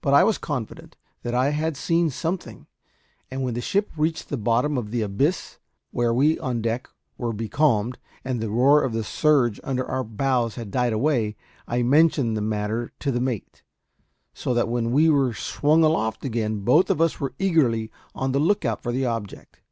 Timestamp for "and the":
8.24-8.48